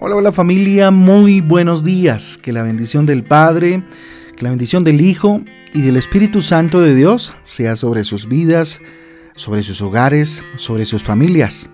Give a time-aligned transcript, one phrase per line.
[0.00, 2.38] hola familia, muy buenos días.
[2.38, 3.82] Que la bendición del Padre,
[4.36, 5.42] que la bendición del Hijo
[5.74, 8.80] y del Espíritu Santo de Dios sea sobre sus vidas,
[9.34, 11.70] sobre sus hogares, sobre sus familias.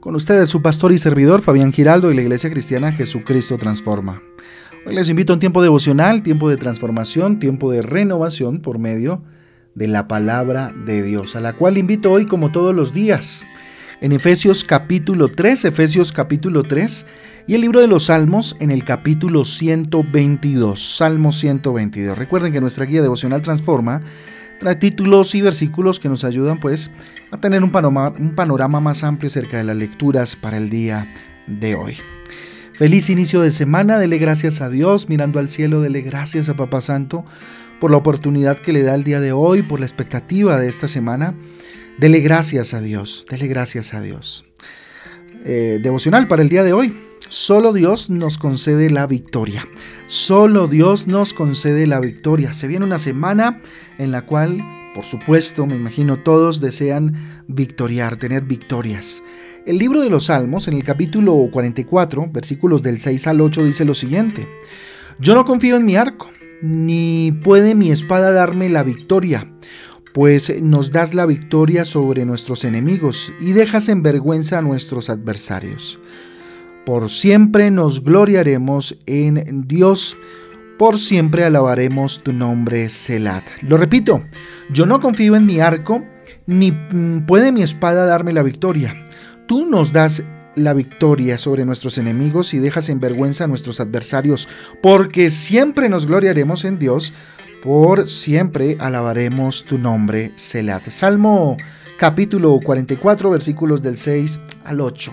[0.00, 4.20] Con ustedes su pastor y servidor Fabián Giraldo y la Iglesia Cristiana Jesucristo Transforma.
[4.84, 9.22] Hoy les invito a un tiempo devocional, tiempo de transformación, tiempo de renovación por medio
[9.74, 13.46] de la palabra de Dios, a la cual invito hoy como todos los días
[14.02, 17.06] en Efesios capítulo 3, Efesios capítulo 3
[17.46, 22.18] y el libro de los Salmos en el capítulo 122, Salmo 122.
[22.18, 24.02] Recuerden que nuestra guía devocional Transforma
[24.58, 26.90] trae títulos y versículos que nos ayudan pues
[27.30, 31.06] a tener un panorama, un panorama más amplio acerca de las lecturas para el día
[31.46, 31.96] de hoy.
[32.72, 36.80] Feliz inicio de semana, dele gracias a Dios, mirando al cielo, dele gracias a Papá
[36.80, 37.24] Santo
[37.78, 40.88] por la oportunidad que le da el día de hoy, por la expectativa de esta
[40.88, 41.34] semana.
[41.98, 44.44] Dele gracias a Dios, dele gracias a Dios.
[45.44, 46.96] Eh, devocional para el día de hoy.
[47.28, 49.66] Solo Dios nos concede la victoria.
[50.06, 52.54] Solo Dios nos concede la victoria.
[52.54, 53.60] Se viene una semana
[53.98, 54.62] en la cual,
[54.94, 59.22] por supuesto, me imagino todos desean victoriar, tener victorias.
[59.64, 63.84] El libro de los Salmos, en el capítulo 44, versículos del 6 al 8, dice
[63.84, 64.48] lo siguiente.
[65.18, 66.30] Yo no confío en mi arco,
[66.62, 69.48] ni puede mi espada darme la victoria
[70.12, 75.98] pues nos das la victoria sobre nuestros enemigos y dejas en vergüenza a nuestros adversarios.
[76.84, 80.16] Por siempre nos gloriaremos en Dios,
[80.78, 83.42] por siempre alabaremos tu nombre, Selah.
[83.62, 84.24] Lo repito,
[84.70, 86.04] yo no confío en mi arco,
[86.46, 86.72] ni
[87.26, 89.04] puede mi espada darme la victoria.
[89.46, 90.24] Tú nos das
[90.54, 94.48] la victoria sobre nuestros enemigos y dejas en vergüenza a nuestros adversarios,
[94.82, 97.14] porque siempre nos gloriaremos en Dios,
[97.62, 100.82] por siempre alabaremos tu nombre, Selah.
[100.88, 101.56] Salmo
[101.96, 105.12] capítulo 44, versículos del 6 al 8.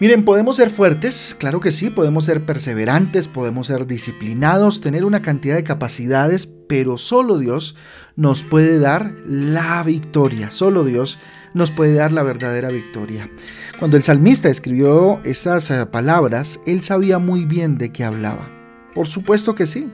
[0.00, 5.22] Miren, podemos ser fuertes, claro que sí, podemos ser perseverantes, podemos ser disciplinados, tener una
[5.22, 7.74] cantidad de capacidades, pero solo Dios
[8.14, 11.18] nos puede dar la victoria, solo Dios
[11.54, 13.30] nos puede dar la verdadera victoria.
[13.78, 18.50] Cuando el salmista escribió esas eh, palabras, él sabía muy bien de qué hablaba.
[18.94, 19.90] Por supuesto que sí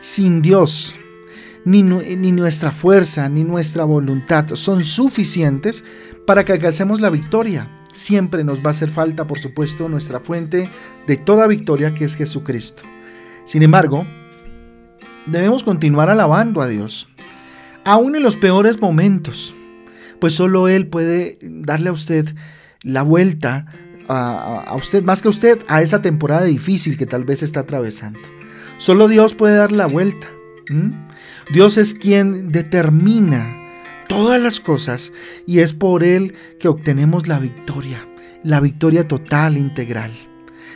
[0.00, 0.96] sin Dios,
[1.64, 5.84] ni, ni, nuestra fuerza, ni nuestra voluntad son suficientes
[6.26, 7.70] para que alcancemos la victoria.
[7.92, 10.68] Siempre nos va a hacer falta, por supuesto, nuestra fuente
[11.06, 12.82] de toda victoria, que es Jesucristo.
[13.44, 14.06] Sin embargo,
[15.26, 17.08] debemos continuar alabando a Dios,
[17.84, 19.54] aún en los peores momentos,
[20.18, 22.34] pues solo Él puede darle a usted
[22.82, 23.66] la vuelta,
[24.08, 27.60] a, a usted, más que a usted, a esa temporada difícil que tal vez está
[27.60, 28.39] atravesando.
[28.80, 30.26] Solo Dios puede dar la vuelta.
[31.52, 33.74] Dios es quien determina
[34.08, 35.12] todas las cosas
[35.46, 38.08] y es por Él que obtenemos la victoria,
[38.42, 40.12] la victoria total, integral.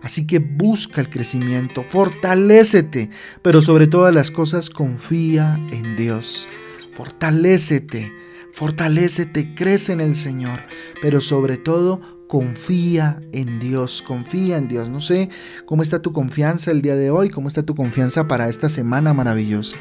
[0.00, 3.10] Así que busca el crecimiento, fortalécete,
[3.42, 6.46] pero sobre todas las cosas confía en Dios.
[6.94, 8.12] Fortalécete,
[8.52, 10.60] fortalécete, crece en el Señor,
[11.02, 14.88] pero sobre todo confía en Dios, confía en Dios.
[14.88, 15.30] No sé
[15.64, 19.12] cómo está tu confianza el día de hoy, cómo está tu confianza para esta semana
[19.12, 19.78] maravillosa.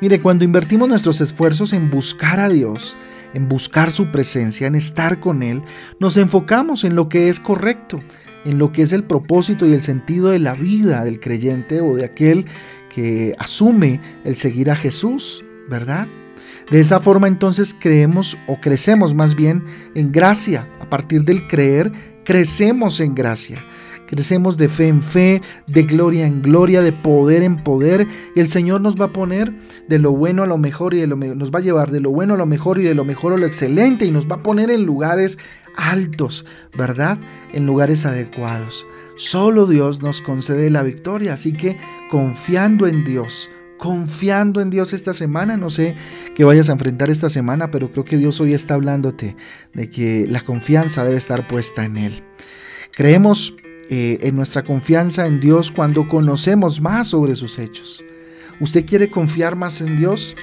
[0.00, 2.96] Mire, cuando invertimos nuestros esfuerzos en buscar a Dios,
[3.34, 5.62] en buscar su presencia, en estar con Él,
[6.00, 8.00] nos enfocamos en lo que es correcto,
[8.44, 11.94] en lo que es el propósito y el sentido de la vida del creyente o
[11.96, 12.46] de aquel
[12.94, 16.06] que asume el seguir a Jesús, ¿verdad?
[16.70, 19.64] De esa forma entonces creemos o crecemos más bien
[19.94, 20.68] en gracia.
[20.80, 21.92] A partir del creer,
[22.24, 23.58] crecemos en gracia.
[24.06, 28.06] Crecemos de fe en fe, de gloria en gloria, de poder en poder.
[28.36, 29.54] Y el Señor nos va a poner
[29.88, 32.10] de lo bueno a lo mejor y de lo nos va a llevar de lo
[32.10, 34.04] bueno a lo mejor y de lo mejor a lo excelente.
[34.04, 35.38] Y nos va a poner en lugares
[35.76, 36.44] altos,
[36.76, 37.16] ¿verdad?
[37.54, 38.86] En lugares adecuados.
[39.16, 41.32] Solo Dios nos concede la victoria.
[41.32, 41.78] Así que
[42.10, 43.48] confiando en Dios,
[43.82, 45.56] confiando en Dios esta semana.
[45.56, 45.96] No sé
[46.36, 49.34] qué vayas a enfrentar esta semana, pero creo que Dios hoy está hablándote
[49.74, 52.22] de que la confianza debe estar puesta en Él.
[52.92, 53.56] Creemos
[53.90, 58.04] eh, en nuestra confianza en Dios cuando conocemos más sobre sus hechos.
[58.60, 60.36] ¿Usted quiere confiar más en Dios?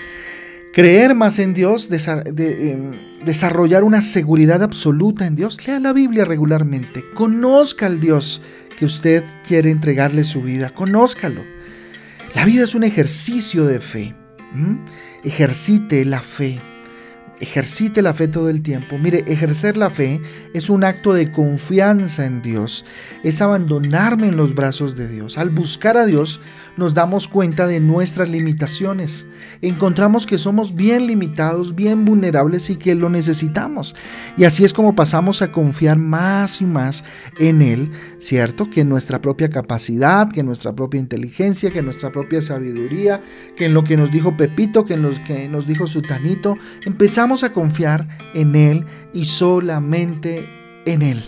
[0.74, 2.92] Creer más en Dios, em,
[3.24, 5.66] desarrollar una seguridad absoluta en Dios.
[5.66, 7.06] Lea la Biblia regularmente.
[7.14, 8.42] Conozca al Dios
[8.78, 10.74] que usted quiere entregarle su vida.
[10.74, 11.60] Conózcalo.
[12.36, 14.16] La vida es un ejercicio de fe.
[15.24, 16.60] Ejercite la fe.
[17.40, 18.98] Ejercite la fe todo el tiempo.
[18.98, 20.22] Mire, ejercer la fe
[20.54, 22.86] es un acto de confianza en Dios,
[23.24, 25.38] es abandonarme en los brazos de Dios.
[25.38, 26.40] Al buscar a Dios
[26.78, 29.26] nos damos cuenta de nuestras limitaciones.
[29.62, 33.96] Encontramos que somos bien limitados, bien vulnerables y que lo necesitamos.
[34.38, 37.04] Y así es como pasamos a confiar más y más
[37.38, 38.70] en Él, ¿cierto?
[38.70, 43.22] Que en nuestra propia capacidad, que en nuestra propia inteligencia, que en nuestra propia sabiduría,
[43.56, 46.58] que en lo que nos dijo Pepito, que en lo que nos dijo Sutanito.
[46.86, 50.48] Empezamos a confiar en Él y solamente
[50.86, 51.24] en Él.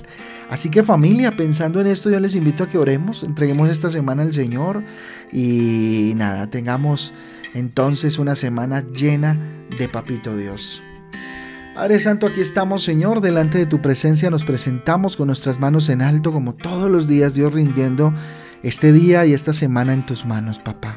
[0.50, 4.24] Así que familia, pensando en esto, yo les invito a que oremos, entreguemos esta semana
[4.24, 4.84] al Señor
[5.32, 7.14] y nada, tengamos
[7.54, 9.40] entonces una semana llena
[9.78, 10.84] de Papito Dios.
[11.74, 16.02] Padre Santo, aquí estamos, Señor, delante de tu presencia nos presentamos con nuestras manos en
[16.02, 18.14] alto, como todos los días, Dios, rindiendo
[18.62, 20.96] este día y esta semana en tus manos, papá.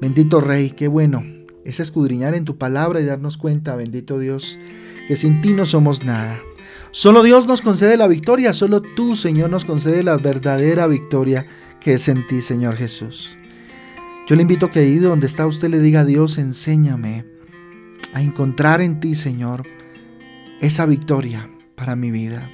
[0.00, 1.35] Bendito Rey, qué bueno
[1.66, 4.58] es escudriñar en tu palabra y darnos cuenta, bendito Dios,
[5.08, 6.38] que sin ti no somos nada.
[6.92, 11.46] Solo Dios nos concede la victoria, solo tú, Señor, nos concede la verdadera victoria
[11.80, 13.36] que es en ti, Señor Jesús.
[14.28, 17.24] Yo le invito a que ahí donde está usted le diga a Dios, enséñame
[18.14, 19.64] a encontrar en ti, Señor,
[20.60, 22.48] esa victoria para mi vida.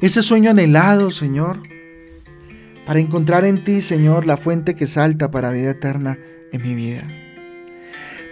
[0.00, 1.60] Ese sueño anhelado, Señor,
[2.86, 6.18] para encontrar en ti, Señor, la fuente que salta para vida eterna
[6.52, 7.06] en mi vida.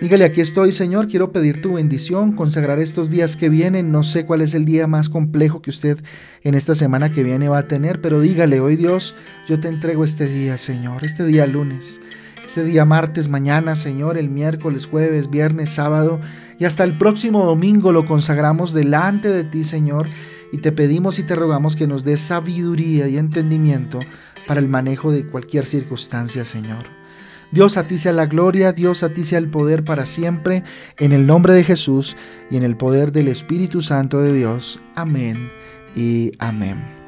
[0.01, 3.93] Dígale, aquí estoy, Señor, quiero pedir tu bendición, consagrar estos días que vienen.
[3.93, 5.99] No sé cuál es el día más complejo que usted
[6.43, 9.15] en esta semana que viene va a tener, pero dígale, hoy Dios,
[9.47, 12.01] yo te entrego este día, Señor, este día lunes,
[12.47, 16.19] este día martes, mañana, Señor, el miércoles, jueves, viernes, sábado
[16.59, 20.09] y hasta el próximo domingo lo consagramos delante de ti, Señor,
[20.51, 24.01] y te pedimos y te rogamos que nos des sabiduría y entendimiento
[24.47, 27.00] para el manejo de cualquier circunstancia, Señor.
[27.53, 30.63] Dios a ti sea la gloria, Dios a ti sea el poder para siempre,
[30.99, 32.17] en el nombre de Jesús
[32.49, 34.81] y en el poder del Espíritu Santo de Dios.
[34.95, 35.51] Amén
[35.97, 37.01] y amén.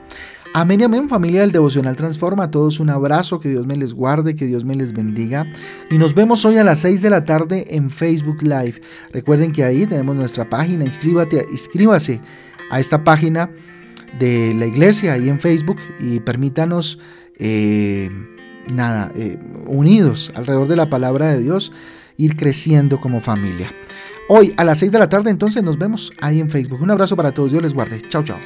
[0.55, 2.45] Amén y amén familia del Devocional Transforma.
[2.45, 5.47] A todos un abrazo, que Dios me les guarde, que Dios me les bendiga.
[5.91, 8.81] Y nos vemos hoy a las 6 de la tarde en Facebook Live.
[9.13, 12.21] Recuerden que ahí tenemos nuestra página, inscríbate, inscríbase
[12.71, 13.49] a esta página
[14.19, 16.99] de la iglesia ahí en Facebook y permítanos...
[17.39, 18.11] Eh,
[18.69, 21.73] nada, eh, unidos alrededor de la palabra de Dios,
[22.17, 23.71] ir creciendo como familia.
[24.29, 26.81] Hoy a las 6 de la tarde entonces nos vemos ahí en Facebook.
[26.81, 28.01] Un abrazo para todos, Dios les guarde.
[28.09, 28.39] Chao, chao.